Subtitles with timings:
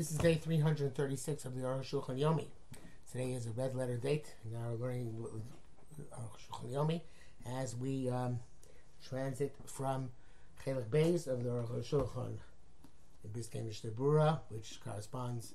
[0.00, 2.46] This is day 336 of the Aruch Shulchan Yomi.
[3.12, 5.14] Today is a red letter date in our learning
[6.00, 7.00] Aruch Shulchan Yomi
[7.46, 8.40] as we um,
[9.06, 10.08] transit from
[10.64, 12.38] Chelik Beis of the Aruch Shulchan
[13.24, 15.52] in Briskei Mishnah Berurah, which corresponds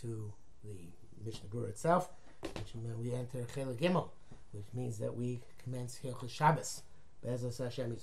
[0.00, 0.76] to the
[1.24, 2.10] Mishnah Berurah itself,
[2.42, 4.10] which we enter Chelik Gimel,
[4.52, 6.82] which means that we commence Hilchot Shabbos,
[7.26, 7.96] Hashem.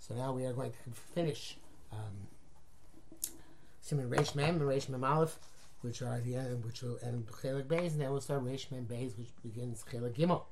[0.00, 1.56] So now we are going to finish
[1.90, 2.28] um,
[3.84, 5.38] Simon Reish Mem and Reish Mem Aleph,
[5.82, 8.86] which are the end, which will end Chelik Beis, and then we'll start Reish Mem
[8.86, 10.44] Beis, which begins Chelik Gimel.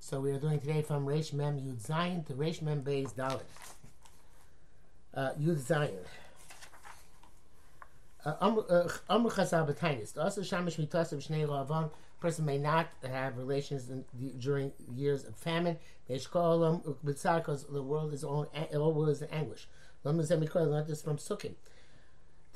[0.00, 3.42] So we are doing today from Reish Mem Yud Zayin to Reish Mem Beis Dalet.
[5.12, 5.98] Uh, Yud Zayin.
[8.24, 10.16] Uh, Amr Chazal B'Tainis.
[10.16, 11.90] Also, Shamish Mitasav Shnei Lavon.
[12.20, 15.76] Person may not have relations in the, during years of famine.
[16.08, 19.68] They call them because the world is all, all world is anguish.
[20.06, 21.54] Not this from Sukkim.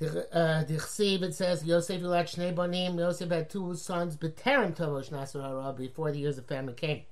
[0.02, 2.98] The Chsiv it says Yosef Yulat Shnei Bonim.
[2.98, 4.16] Yosef had two sons.
[4.16, 7.02] B'terem Tovosh Nasser before the years of famine came.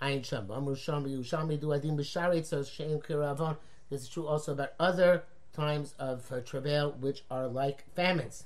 [0.00, 0.50] Ayin Sham.
[0.50, 3.58] Amru Sham Yushami Du Adim B'Sharit says Shein Kiravon.
[3.90, 8.44] This is true also about other times of uh, travail which are like famines.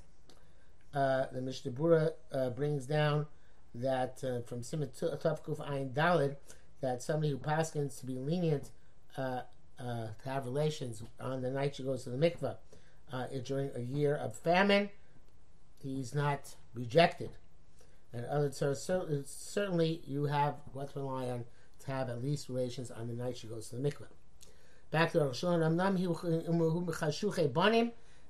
[0.92, 3.26] Uh, the Mishnah Berurah uh, brings down
[3.76, 6.34] that uh, from Simon Tavkuf Ayin Dalid
[6.80, 8.70] that somebody who paskins to be lenient
[9.16, 9.42] uh,
[9.78, 12.56] uh, to have relations on the night she goes to the mikveh
[13.12, 14.90] uh, during a year of famine,
[15.78, 17.30] he's not rejected.
[18.12, 21.44] And other so certainly you have what to rely on
[21.80, 24.06] to have at least relations on the night she goes to the mikveh.
[24.90, 25.66] Back to Rosh Hashanah,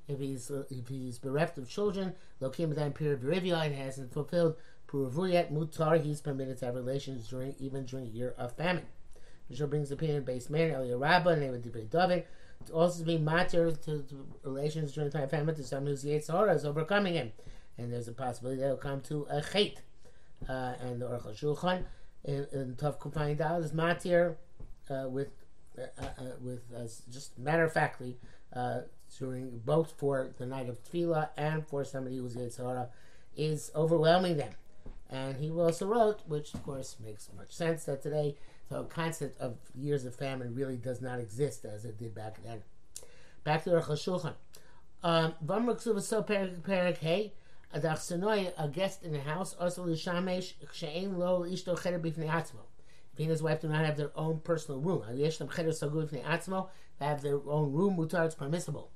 [0.07, 4.57] if he's uh, if he's bereft of children, period of Rivia and hasn't fulfilled
[4.89, 8.87] Puruvuyat Mutar, he's permitted to have relations during even during a year of famine.
[9.49, 11.91] Mishnah brings the opinion based man Eliyah Rabbah, name of David
[12.73, 16.65] also be matter to, to, relations during time of famine to someone who's Yetzirah is
[16.65, 17.33] overcoming him.
[17.79, 19.79] And there's a possibility that will come to a chait.
[20.49, 21.85] Uh, and the Aruch Shulchan
[22.25, 24.37] in, in Tov Kufayin Dal is matir
[24.91, 25.29] uh, with
[25.79, 26.61] uh, uh, uh with
[27.11, 28.19] just matter of factly
[28.55, 28.81] uh,
[29.19, 32.89] during both for the night of tefillah and for somebody who's Yetzirah
[33.37, 34.53] is overwhelming them.
[35.11, 38.37] And he also wrote, which of course makes much sense, that today
[38.69, 42.63] the concept of years of famine really does not exist as it did back then.
[43.45, 44.35] Back to the Shulchan.
[45.03, 47.35] Um, Vamr Ksuva so Perik Hey,
[47.75, 52.63] Adach Senoi, a guest in the house, also Lishamesh, Kshain Lo Ishto Cheder Bifnei Atzmo.
[53.13, 56.09] If he and his wife do not have their own personal room, Yeshlam Cheder Sagu
[56.09, 58.91] Bifnei Atzmo, they have their own room, Mutar, it's permissible.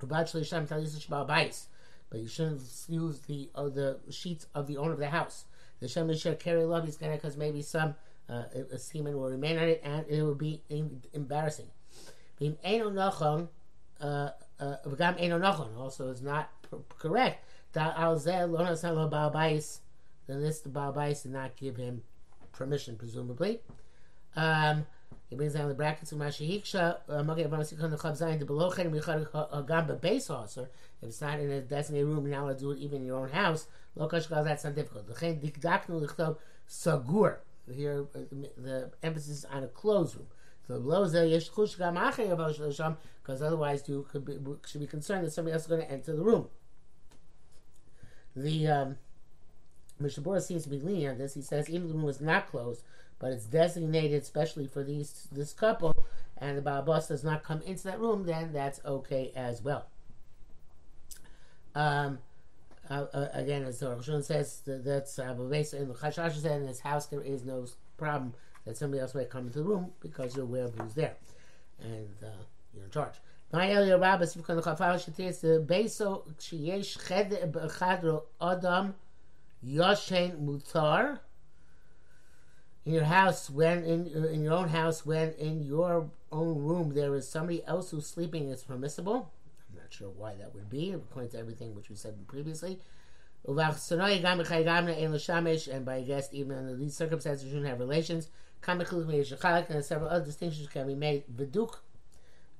[0.00, 5.44] But you shouldn't use the uh, the sheets of the owner of the house.
[5.80, 7.94] The Shem carry love, he's gonna because maybe some
[8.28, 10.62] uh, a semen will remain on it, and it will be
[11.12, 11.68] embarrassing.
[14.00, 14.30] Uh,
[14.60, 14.76] uh,
[15.76, 16.50] also is not
[16.98, 17.44] correct.
[17.72, 17.92] Then
[20.42, 22.02] this the Baal did not give him
[22.52, 23.60] permission, presumably.
[24.36, 24.86] Um,
[25.28, 27.22] he brings down the brackets of Mashihiksha, uh,
[31.00, 33.06] If it's not in a designated room, you're not allowed to do it even in
[33.06, 33.66] your own house.
[33.96, 35.06] Lokash that's not difficult.
[36.68, 37.36] Sagur
[37.72, 40.26] here uh, the emphasis on a closed room.
[40.66, 40.78] So
[43.22, 44.36] because otherwise you could be,
[44.66, 46.48] should be concerned that somebody else is going to enter the room.
[48.36, 48.96] The um,
[50.40, 51.34] seems to be leaning on this.
[51.34, 52.82] He says even the room is not closed,
[53.18, 57.84] but it's designated especially for these this couple, and the Babas does not come into
[57.84, 59.86] that room, then that's okay as well.
[61.74, 62.18] Um,
[62.90, 67.06] uh, again, as the Roshun says, that's uh, in the Chashash said in his house
[67.06, 67.66] there is no
[67.96, 68.34] problem
[68.64, 71.16] that somebody else might come into the room because you're aware of who's there
[71.80, 72.30] and uh,
[72.74, 73.14] you're in charge.
[73.52, 73.84] Adam
[79.62, 81.18] Mutar
[82.84, 87.14] in your house when in in your own house when in your own room there
[87.14, 89.32] is somebody else who's sleeping it's permissible
[89.88, 92.78] not sure why that would be, according to everything which we said previously.
[93.46, 93.56] And
[95.84, 98.28] by guess, even under these circumstances, you shouldn't have relations.
[98.66, 101.24] And several other distinctions can be made.
[101.34, 101.78] Viduk,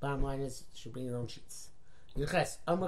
[0.00, 1.68] bottom line is, you should bring your own sheets.
[2.16, 2.82] Some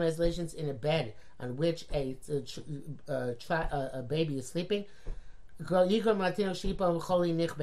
[0.00, 2.16] translations in a bed on which a,
[3.08, 4.84] a, a, a baby is sleeping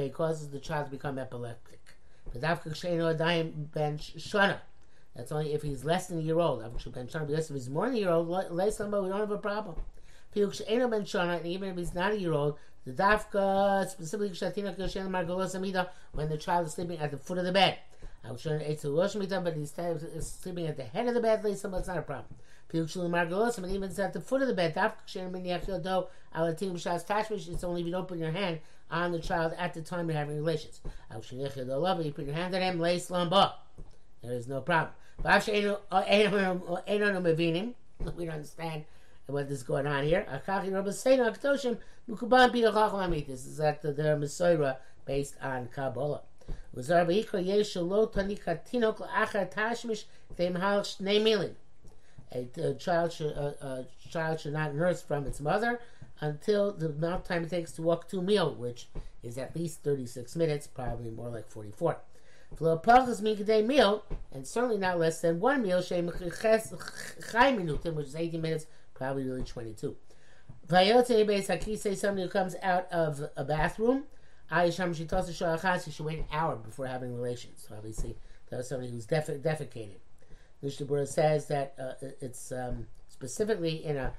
[0.10, 1.80] causes the child to become epileptic.
[2.34, 2.66] That's
[5.32, 6.64] only if he's less than a year old.
[6.74, 9.76] Because If he's more than a year old, less than we don't have a problem.
[10.36, 14.34] And even if he's not a year old, the dafka specifically
[16.12, 17.78] when the child is sleeping at the foot of the bed.
[18.24, 19.74] I'm sure it's a Rosh Mitzvah, but he's
[20.22, 22.36] sleeping at the head of the bed, Lisa, but it's not a problem.
[22.70, 25.68] But even at the foot of the bed, it's only if
[27.86, 28.60] you don't put your hand
[28.92, 30.80] on the child at the time you're having relations.
[31.12, 31.18] You
[32.12, 33.54] put your hand on him, lay slumba.
[34.22, 34.94] There is no problem.
[35.24, 35.28] Uh,
[35.92, 36.04] uh,
[38.18, 38.86] we don't understand
[39.28, 40.26] what is going on here.
[40.28, 40.42] This
[43.46, 46.22] is at the, the Masorah based on Kabbalah.
[52.32, 55.80] A, child should a, a child should not nurse from its mother
[56.22, 58.88] until the amount of time it takes to walk to a meal, which
[59.22, 61.98] is at least 36 minutes, probably more like 44.
[63.46, 69.44] Day meal, and certainly not less than one meal, which is 18 minutes, probably really
[69.44, 69.96] 22.
[70.70, 74.06] Say somebody who comes out of a bathroom,
[74.52, 77.66] she should wait an hour before having relations.
[77.68, 78.16] So obviously,
[78.50, 79.98] that was somebody who's defi- defecated.
[80.66, 84.14] Mishnah says that uh, it's um, specifically in a,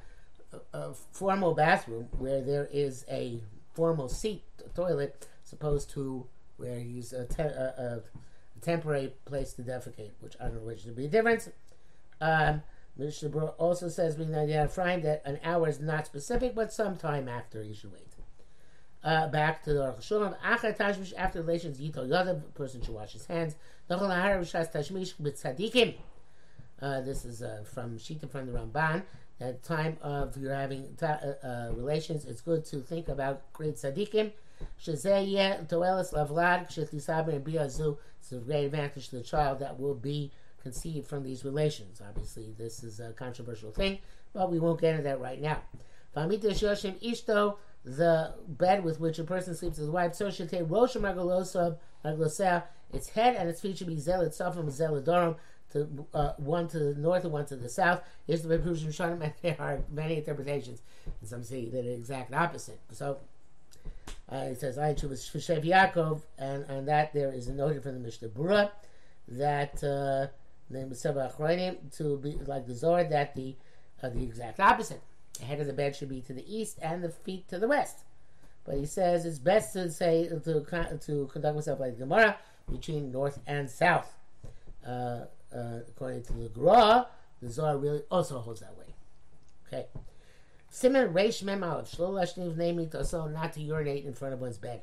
[0.72, 3.40] a, formal bathroom where there is a
[3.74, 6.24] formal seat, a toilet, supposed to
[6.56, 8.00] where he's a, te- a,
[8.62, 11.50] temporary place to defecate, which I don't know which would be a difference.
[12.20, 12.62] Um,
[12.96, 17.74] Mishnah also says, being Ephraim, that an hour is not specific, but sometime after he
[17.74, 18.06] should wait.
[19.02, 20.36] Uh, back to the Aruch Shulchan.
[20.42, 23.56] After relations, Yito person should wash his hands.
[26.80, 29.02] Uh, this is uh, from Shita from the Ramban.
[29.40, 33.52] At the time of you're having ta- uh, uh relations, it's good to think about
[33.52, 34.32] great tzaddikim.
[34.82, 37.98] Kshetlisaber and.
[38.18, 40.32] It's a great advantage to the child that will be
[40.62, 42.00] conceived from these relations.
[42.06, 43.98] Obviously, this is a controversial thing,
[44.32, 45.62] but we won't get into that right now.
[47.84, 51.76] The bed with which a person sleeps with his wife, so take roshim magolosah,
[52.92, 55.36] its head and its feet should be zel itself and zel adorum
[55.76, 58.02] to uh, one to the north and one to the south.
[58.26, 60.82] Here's the Bepushim Shanim, and there are many interpretations,
[61.20, 62.80] and some say the exact opposite.
[62.92, 63.18] So
[64.32, 67.94] uh, it says, I choose Shev Yaakov, and on that there is a note from
[67.94, 68.70] the Mishnah Berurah
[69.28, 70.26] that uh,
[70.70, 73.54] the Mishnah to be like the Zohar, that the
[74.02, 75.02] uh, the exact opposite.
[75.38, 77.68] The head of the bed should be to the east and the feet to the
[77.68, 77.98] west.
[78.64, 82.36] But he says it's best to say to to conduct myself like the Gemara
[82.70, 84.12] between north and south.
[84.84, 87.06] Uh, uh, according to the Gra,
[87.42, 88.94] the Zohar really also holds that way.
[89.66, 89.86] Okay.
[90.70, 94.58] Simon Reish Mem Aleph Shlolashniv naming to also not to urinate in front of one's
[94.58, 94.82] bed.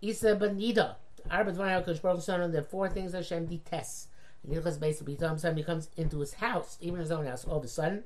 [0.00, 0.96] Isa Benida
[1.30, 4.08] Arba Dvar HaKadosh Baruch Hu there are four things Hashem detests.
[4.48, 7.64] Yilchas basically tells him he comes into his house, even his own house, all of
[7.64, 8.02] a sudden.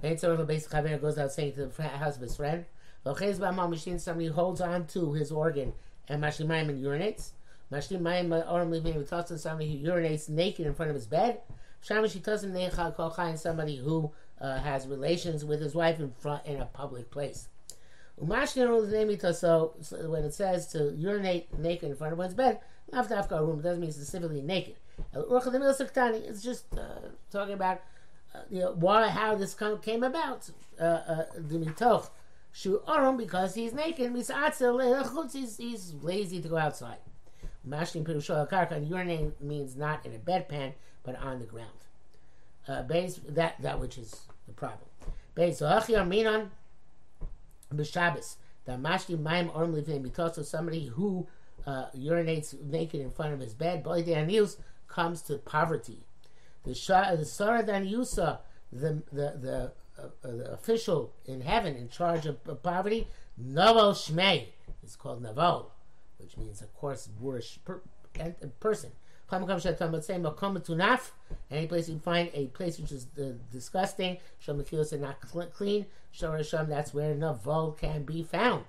[0.00, 2.66] Then Beis Chaver goes out saying to the house of his friend,
[3.04, 5.72] somebody holds on to his organ
[6.08, 7.30] and Mashimayim and urinates.
[7.72, 11.40] Mashlim Mayim Oram Living V'Totzen, somebody who urinates naked in front of his bed.
[11.84, 16.60] Shamashi Totzen Necha Kolchain, somebody who uh, has relations with his wife in front in
[16.60, 17.48] a public place.
[18.18, 18.24] So
[20.08, 22.60] when it says to urinate naked in front of one's bed,
[22.92, 23.14] after
[23.44, 24.76] room, it doesn't mean specifically naked.
[25.12, 27.82] It's just uh, talking about
[28.34, 30.48] uh, you why how this came about.
[30.80, 32.02] Uh, uh, the
[32.52, 34.14] shu arum because he's naked.
[34.14, 34.30] He's,
[35.56, 36.98] he's lazy to go outside.
[37.68, 40.72] Mashlim Pirushal Karka, urinating means not in a bedpan,
[41.02, 41.70] but on the ground.
[42.68, 44.88] Uh, base, that, that which is the problem.
[45.34, 46.50] Base, so Achiyar Minan
[47.72, 51.26] B'Shabbos, the Mashlim Maim Orm because of somebody who
[51.66, 54.56] uh, urinates naked in front of his bed, Boy Daniels
[54.88, 56.04] comes to poverty.
[56.64, 58.38] The Shah, the Sarah Daniusa,
[58.72, 63.06] the, the, the, uh, the official in heaven in charge of, poverty,
[63.38, 64.46] Naval Shmei,
[64.82, 65.72] it's called Naval
[66.18, 67.80] which means a coarse, boorish per,
[68.60, 68.90] person.
[71.50, 75.20] Any place you find a place which is uh, disgusting, Shom and not
[75.52, 78.64] clean, Shom, that's where Naval can be found.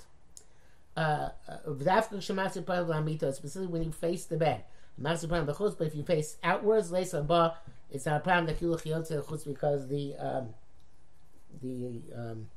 [0.95, 4.63] Uh, uh specifically when you face the bed.
[4.97, 8.55] But if you face outwards, it's not a problem
[9.45, 10.47] because the um,
[11.61, 12.47] the, um,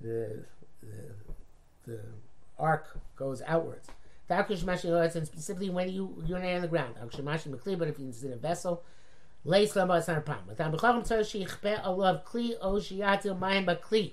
[0.00, 0.44] the
[0.82, 1.14] the
[1.86, 2.00] the
[2.60, 3.88] arc goes outwards.
[4.28, 6.94] And specifically when you urinate on the ground.
[7.00, 8.84] But if it's in a vessel,
[9.44, 10.54] Leis Lama is not a problem.
[10.54, 14.12] Tam B'chacham tzar sheichpe alav kli o shiyatil b'kli.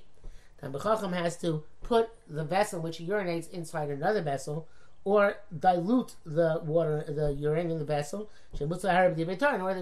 [0.59, 0.73] Tam
[1.13, 4.67] has to put the vessel which he urinates inside another vessel,
[5.03, 9.15] or dilute the water, the urine in the vessel, in order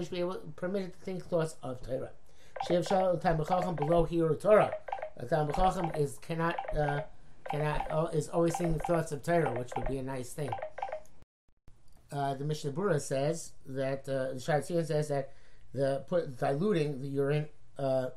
[0.04, 2.10] to be able, permitted to think thoughts of Torah.
[2.68, 4.72] Shev Shal below here Torah.
[5.20, 6.56] Tambachacham is cannot.
[6.76, 7.00] Uh,
[8.12, 10.50] is always thinking thoughts of Torah, which would be a nice thing.
[12.12, 15.32] uh, the Mishnah Berurah says that uh, the Sharatzion says that
[15.72, 17.48] the put, diluting the urine
[17.78, 18.08] uh,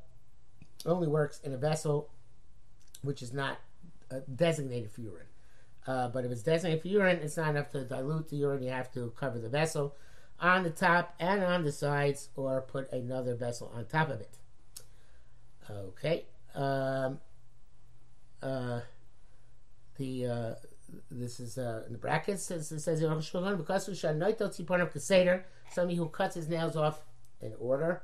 [0.85, 2.09] only works in a vessel
[3.01, 3.59] which is not
[4.11, 5.25] uh, designated for urine.
[5.87, 8.61] Uh, but if it's designated for urine, it's not enough to dilute the urine.
[8.61, 9.95] You have to cover the vessel
[10.39, 14.37] on the top and on the sides, or put another vessel on top of it.
[15.69, 16.25] Okay.
[16.55, 17.19] Um,
[18.41, 18.81] uh,
[19.99, 20.55] the uh,
[21.11, 22.49] this is uh, in the brackets.
[22.49, 22.99] It says
[25.71, 27.03] somebody who cuts his nails off
[27.41, 28.01] in order.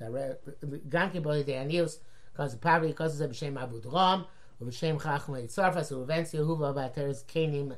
[0.00, 1.98] Ganke boy de anius
[2.32, 4.26] because of poverty causes of b'shem abu dram
[4.62, 7.74] u'b'shem chachmei tzarfas u'vensi huva b'ateres kenim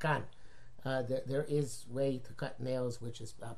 [0.00, 0.24] kan.
[0.84, 3.54] Uh, there, there is way to cut nails, which is uh,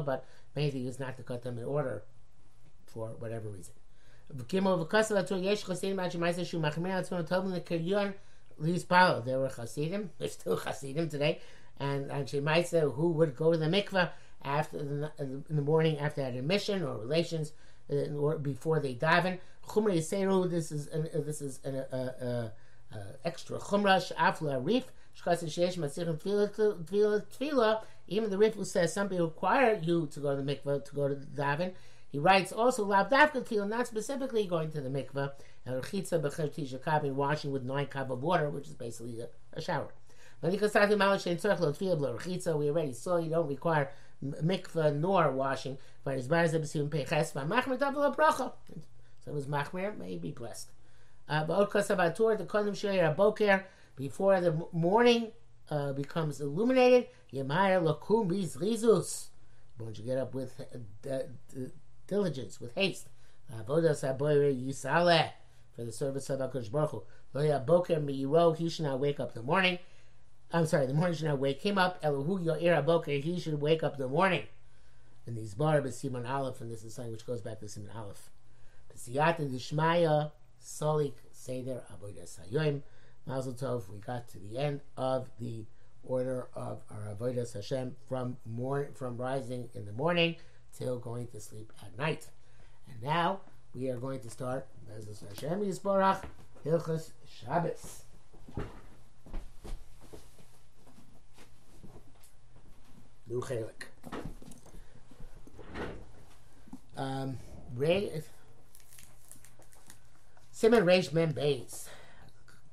[0.00, 0.24] but
[0.56, 2.02] mainly is not to cut them in order
[2.86, 3.74] for whatever reason.
[8.60, 9.24] Lekeryon lispalo.
[9.24, 11.40] There were chassidim, there's still chassidim today,
[11.78, 14.10] and and shemaisa who would go to the mikveh
[14.44, 17.52] after the, in the morning after had or relations
[17.90, 19.38] uh, or before they daven.
[19.68, 20.50] Chumra yiseru.
[20.50, 24.90] This is an, uh, this is an uh, uh, uh, extra chumra afla rif.
[28.08, 31.08] Even the Rif who says somebody required you to go to the mikveh to go
[31.08, 31.72] to the daven.
[32.10, 35.30] He writes also lavdavka tefillah, not specifically going to the mikveh,
[35.64, 39.88] and rechitza b'chel washing with nine cup of water, which is basically a, a shower.
[40.42, 40.68] We already
[42.92, 43.90] saw you don't require
[44.24, 45.78] mikveh nor washing.
[46.04, 46.16] So it
[49.34, 50.72] was machmer, may be blessed.
[51.28, 51.44] Uh,
[53.94, 55.30] before the morning
[55.70, 57.06] uh, becomes illuminated.
[57.32, 57.80] Yemaya.
[59.78, 60.60] Won't you get up with
[61.08, 61.18] uh,
[62.06, 63.08] diligence, with haste?
[65.76, 67.06] For the service of Hakadosh Baruch.
[67.32, 68.56] Lo boker miyiro.
[68.56, 69.78] He should not wake up the morning.
[70.52, 72.02] I'm sorry, the morning should not wake him up.
[72.02, 73.12] Elohu yo'ir boker.
[73.12, 74.44] He should wake up the morning.
[75.26, 78.30] And these bar Simon Aleph, and this is something which goes back to Simon Aleph.
[78.92, 82.82] Pesiyata Dishmaya Solik Seder Avodas Hayoim.
[83.26, 83.88] Mazel Tov.
[83.88, 85.64] We got to the end of the
[86.04, 90.36] order of our Avodas Hashem from morning, from rising in the morning
[90.76, 92.28] till going to sleep at night.
[92.90, 93.40] And now
[93.74, 96.22] we are going to start Bezos Hashem Yisborach
[96.64, 98.02] Hilchas Shabbos.
[103.28, 103.86] New Chelik.
[106.96, 107.38] Um,
[107.74, 108.22] Ray,
[110.50, 111.88] Simon Reish Mem Beis.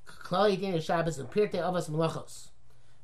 [0.06, 2.50] Klal Yidin Shabbos and Pirte Avos Malachos.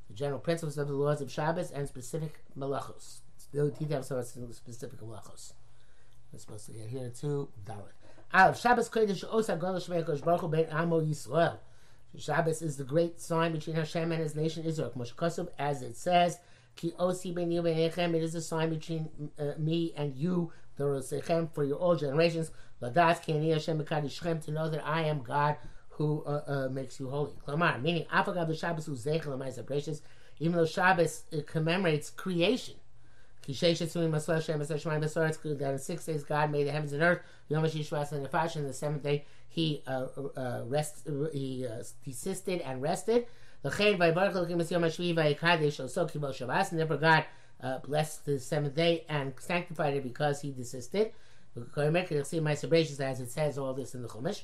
[0.10, 3.20] The general principles of the laws of Shabbos and specific Malachos.
[3.54, 5.54] The details of specific Malachos.
[6.36, 7.48] We're supposed to get here too.
[7.64, 7.94] Dalit.
[8.34, 11.60] Aleph Shabbos Kodesh Osa Golish Meikosh Baruch Ben Amo Yisrael.
[12.18, 14.92] Shabbos is the great sign between Hashem and His nation Israel.
[14.98, 16.40] Moshe as it says,
[16.76, 19.08] Ki Osi Ben It is a sign between
[19.40, 22.52] uh, me and you, the Rosechem, for your old generations.
[22.82, 25.56] Ladas Ki Hashem Mekadishchem to know that I am God
[25.92, 27.32] who uh, uh, makes you holy.
[27.48, 30.02] Klamar, meaning Afagav the Shabbos who zeichel precious,
[30.40, 32.76] even though Shabbos commemorates creation.
[33.48, 33.54] In
[35.78, 37.22] six days God made the heavens and earth.
[37.50, 43.28] Yom Shishvas and the seventh day He uh, uh, rest, He uh, desisted and rested.
[43.64, 44.12] And therefore
[46.98, 47.26] God
[47.62, 51.14] uh, blessed the seventh day and sanctified it because He desisted.
[51.56, 51.64] As
[53.20, 54.42] it says all this in the Chumash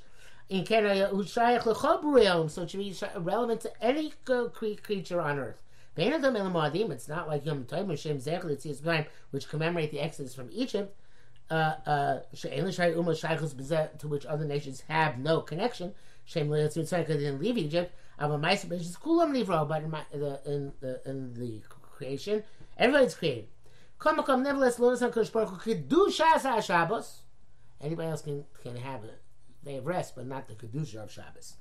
[0.51, 5.61] in so it should be relevant to any creature on earth.
[6.01, 10.97] It's not like Yom Tov Shem which commemorate the exodus from Egypt.
[11.49, 15.93] Uh, uh, to which other nations have no connection.
[16.23, 17.93] Shem didn't leave Egypt.
[18.17, 18.55] But in, my,
[20.13, 22.43] the, in, the, in the creation,
[22.77, 23.47] everybody's created.
[24.03, 24.79] Nevertheless,
[27.83, 29.21] Anybody else can, can have it
[29.63, 31.55] they have rest, but not the kedusha of Shabbos.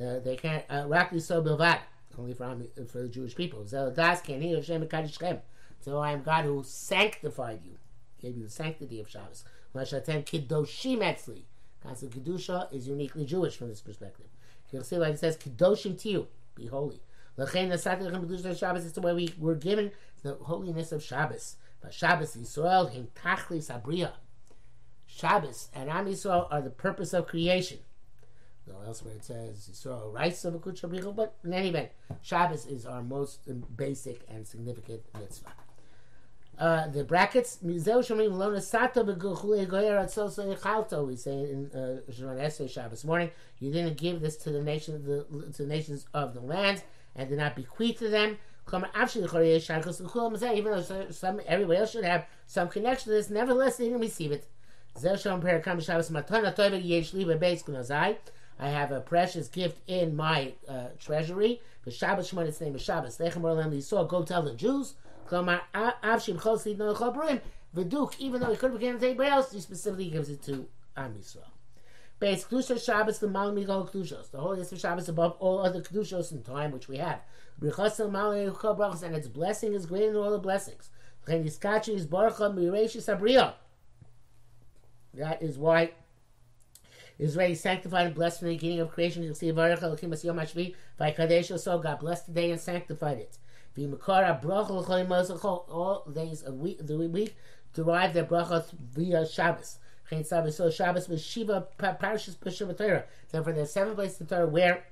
[0.00, 0.64] Uh, they can't.
[0.68, 0.86] Uh,
[1.18, 1.80] so bilvad
[2.16, 3.64] only for um, for the Jewish people.
[3.64, 5.40] Kadishchem.
[5.80, 7.78] So I am God who sanctified you,
[8.20, 9.44] gave you the sanctity of Shabbos.
[9.74, 11.42] Mashatem kiddoshim etzli.
[11.82, 14.26] Concept kedusha is uniquely Jewish from this perspective.
[14.70, 17.00] You'll see like it says kiddoshim tiyu, be holy.
[17.36, 21.56] L'chein nasati lechem Shabbos is the way we were given the holiness of Shabbos.
[21.80, 24.12] But Shabbos Yisrael him tachli sabriya.
[25.06, 27.78] Shabbos and Am Yisrael are the purpose of creation.
[28.86, 31.90] Elsewhere it says Yisrael writes of a Kuchabrichel, but in any event,
[32.22, 33.40] Shabbos is our most
[33.76, 35.52] basic and significant mitzvah.
[36.58, 42.00] Uh, the brackets, Mizeu Shomrim Lona Sato Begulchule Goyer Atzoso Echalto, we say in uh,
[42.10, 46.34] Shemon Shabbos morning, you didn't give this to the nation, the, to the nations of
[46.34, 46.82] the land
[47.14, 48.38] and did not bequeath to them.
[48.70, 54.30] Even though some everybody else should have some connection to this, nevertheless they didn't receive
[54.30, 54.46] it.
[58.58, 61.60] I have a precious gift in my uh, treasury.
[61.84, 63.18] The Shabbos Shemon, its name is Shabbos.
[63.18, 64.94] Lechem saw, go tell the Jews.
[67.76, 70.42] Viduk, even though he could have given it to anybody else, he specifically gives it
[70.42, 71.44] to Am Yisrael.
[72.18, 74.30] Base Kedusha Shabbos, the Mal Migol Kedushos.
[74.30, 77.20] The holiest of Shabbos above all other Kedushos in time, which we have.
[77.60, 80.90] And its blessing is greater than all the blessings.
[85.14, 85.92] That is why
[87.18, 89.22] is already sanctified and blessed from the beginning of creation.
[89.22, 93.38] You see, Baruch Elokim Yom Hashvi, Vaykadesh so God blessed the day and sanctified it.
[93.76, 97.36] V'Makara Bracha all days of week, the week
[97.74, 99.78] derive their bracha via Shabbos.
[100.08, 103.04] Chen Shabbos, so Shabbos Shiva Parashas Peshiva Torah.
[103.30, 104.84] Therefore, there's seven places in Torah where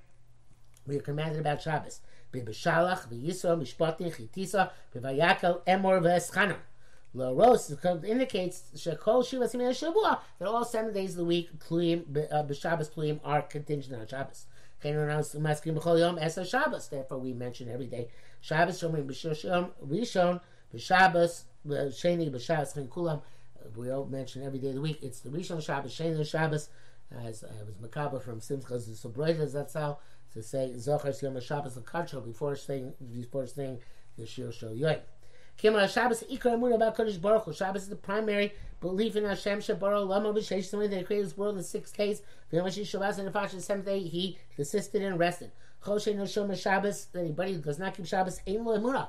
[0.87, 2.01] we are commanded about Shabbos.
[2.33, 6.61] B'Beshalach, B'Yisro, Mishpatim, Ki Sisa, B'Vayakel, Emor.
[7.17, 12.43] Laros indicates Shekol Shiva Simen Shavua that all seven days of the week Kluyim uh,
[12.43, 14.47] B'Shabbos Kluyim are contingent on Shabbos.
[16.89, 18.09] Therefore, we mention every day
[18.43, 20.41] Shabbos Shomrim B'Shishon Rishon
[20.75, 23.23] B'Shabbos Sheni Chen Kulam.
[23.75, 24.99] We all mention every day of the week.
[25.03, 26.69] It's the Rishon Shabbos Sheni Shabbos.
[27.25, 30.01] As uh, was Makaba from Simchas Sobroitas, that's how
[30.33, 33.79] to say Zochar Yom Shabbos L'Karcho before saying before saying
[34.19, 34.75] the Shir Shal.
[35.59, 37.53] Kima Shabbos Ikar Amun about Kodesh Baruch Hu.
[37.53, 40.71] Shabbos is the primary belief in Hashem Shabaro Lama B'Sheish.
[40.71, 42.21] The they created this world in six days.
[42.53, 45.51] V'Yamashi Shabbos and the Fash the seventh day he desisted and rested.
[45.83, 47.07] Choshe No Shom Shabbos.
[47.15, 49.09] Anybody who does not keep Shabbos Ein Lo Emunah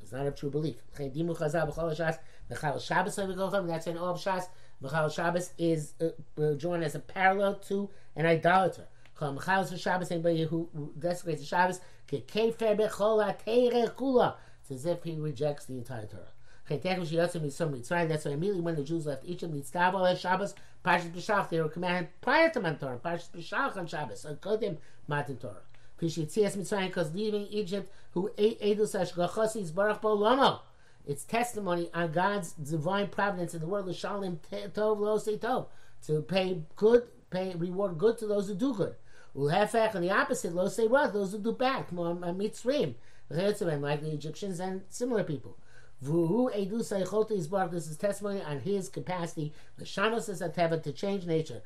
[0.00, 0.76] does not have true belief.
[0.98, 3.68] Dimu Chazal B'Chol Shabbos we go from.
[3.68, 4.48] That's all of Shas.
[4.82, 8.88] B'Chal Shabbos is uh, uh, drawn as a parallel to an idolater.
[9.20, 10.10] Chol Mechal Shabbos.
[10.10, 11.80] Anybody who desecrates Shabbos.
[12.08, 14.34] Kekefer B'Chol HaTeireh Kula.
[14.68, 16.22] It's as if he rejects the entire Torah.
[16.68, 20.54] Okay, That's why immediately when the Jews left Egypt, Mitzvah at Shabbos,
[20.84, 24.78] Parshas B'Shalach, they were commanded prior to Matan Torah, Parshas B'Shalach on Shabbos, on Kodim
[25.06, 25.62] Matan Torah.
[26.00, 30.60] Pishitzias Mitzrayim, because leaving Egypt, who ate Edus Ashgachosis Baruch Bo Lomo.
[31.06, 35.66] It's testimony on God's divine providence in the world of Shalom Tov Lo Tov
[36.06, 38.96] to pay good, pay reward good to those who do good.
[39.36, 41.88] Ulhefech on the opposite, Lo Say Rah, those who do bad.
[41.90, 42.94] Mitzrayim
[43.30, 45.56] like the Egyptians and similar people.
[46.02, 50.42] This is testimony on his capacity, the Shanos is
[50.84, 51.62] to change nature.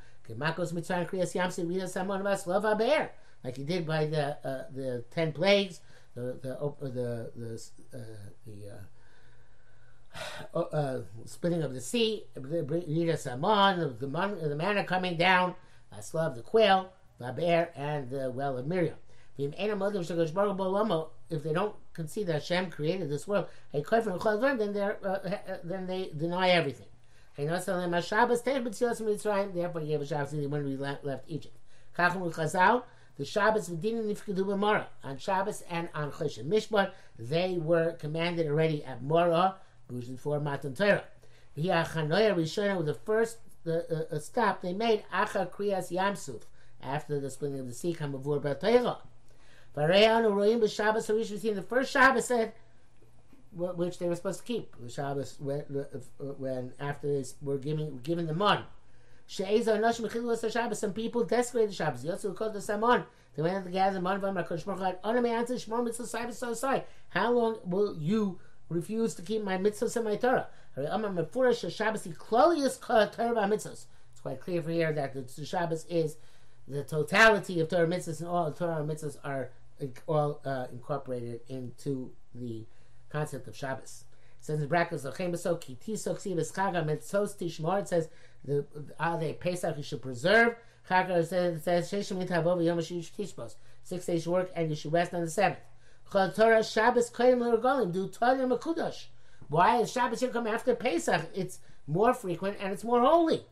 [3.43, 5.81] Like he did by the uh, the ten plagues,
[6.15, 7.61] the the uh, the the,
[7.93, 7.99] uh,
[8.47, 8.71] the
[10.55, 15.57] uh, uh, splitting of the sea, the Saman, the, the manna coming down,
[16.01, 18.97] Slav the quail, the bear, and the well of Miriam
[21.31, 23.83] if they don't concede that Hashem created this world, then
[24.73, 25.19] they uh,
[25.65, 26.87] then they deny everything.
[27.37, 27.81] Therefore,
[29.81, 31.57] he gave a Shabbos when we left Egypt.
[31.97, 36.93] The Shabbos didn't nifkedu b'mara on Shabbos and on Choshen Mishpat.
[37.19, 39.57] They were commanded already at Mora,
[39.89, 41.05] before Matan Torah.
[41.55, 46.43] The Achanoya Rishona was the first the, uh, stop they made Achar Kriyas Yamsuf
[46.83, 47.95] after the splitting of the sea.
[47.95, 48.99] Kamavur B'Torah.
[49.77, 50.61] Vareyan Uroim
[51.55, 52.53] the first Shabbos said
[53.53, 54.75] which they were supposed to keep.
[54.81, 55.61] The Shabbos when,
[56.19, 58.65] when after this were giving given the mon.
[59.27, 60.79] She'ezah Nosh Mechilu Shabbos.
[60.79, 62.05] Some people desecrated the Shabbos.
[62.05, 63.05] Yotzu called the Samon.
[63.37, 66.85] They went to gather the mon from Hakadosh answer Shmor Mitzvah Sai Sai.
[67.11, 70.49] How long will you refuse to keep my mitzvahs and my Torah?
[70.77, 70.89] It's
[74.21, 76.17] quite clear from here that the Shabbos is
[76.69, 79.51] the totality of Torah mitzvahs and all Torah mitzvahs are
[80.07, 82.67] all uh, incorporated into the
[83.11, 84.05] concept of Shabbos.
[84.41, 85.15] Says in brackets, It
[87.89, 88.09] says
[88.45, 88.65] the
[88.99, 90.57] are they Pesach you should preserve.
[90.89, 91.91] Says
[93.83, 95.61] Six days work and you should rest on the seventh.
[96.11, 99.07] Chol Torah Shabbos Koyim do Torah Makudash.
[99.49, 101.29] Why is Shabbos here come after Pesach?
[101.35, 103.45] It's more frequent and it's more holy.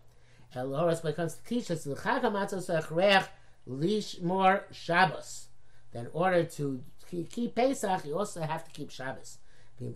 [0.55, 3.29] El Horas comes to teach us the Chagamatzos
[3.67, 5.49] Lish more Shabbos
[5.93, 6.83] that in order to
[7.31, 9.39] keep Pesach, you also have to keep Shabbos.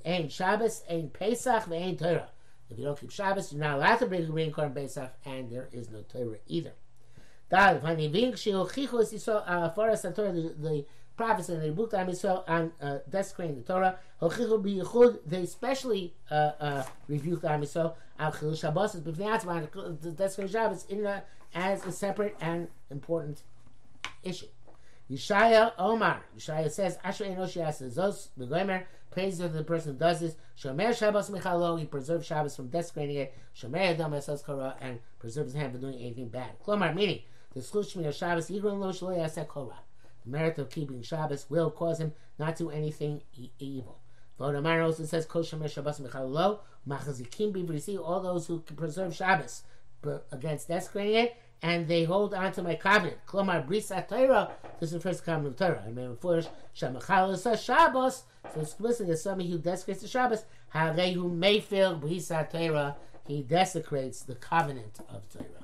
[0.04, 2.30] Ain't Shabbos, ain't Pesach, ain't Torah.
[2.70, 5.68] If you don't keep Shabbos, you're not allowed to bring green corn Pesach, and there
[5.72, 6.72] is no Torah either.
[7.50, 7.80] Uh, the
[11.16, 13.98] prophets and the book of Israel on uh, desecrating the Torah.
[15.26, 21.22] They especially uh, uh, rebuked Am Yisrael al Chil Shabbos, the desecrating Shabbos in a,
[21.54, 23.42] as a separate and important
[24.22, 24.46] issue.
[25.12, 26.24] Yeshaya Omar.
[26.36, 30.36] Yeshaya says, Asher Enoshi Zos, the Gomer, praise to the person who does this.
[30.58, 33.34] Shomer Shabbos Michalo, he preserves Shabbos from desecrating it.
[33.54, 36.58] Shomer Adam Korah, and preserves his hand from doing anything bad.
[36.64, 37.20] Klomar, meaning,
[37.52, 39.80] the Slushmi of Shabbos, Yigron Lo Shlo Yasek Korah.
[40.24, 43.98] The merit of keeping Shabbos will cause him not to do anything e- evil.
[44.40, 49.62] Vodamar also says, Kol Shomer Shabbos Michalo, Machazikim Bivrisi, all those who preserve Shabbos
[50.00, 53.18] but against desecrating it, and they hold on to my covenant.
[53.26, 54.50] Klomar brisa Torah.
[54.80, 55.84] This is the first covenant of Torah.
[55.86, 58.24] I mean, first Shamachal Shabbos.
[58.52, 60.44] So explicitly, as somebody who desecrates the Shabbos,
[60.74, 62.96] Harehu Mayfield brisa Torah.
[63.26, 65.61] He desecrates the covenant of Torah.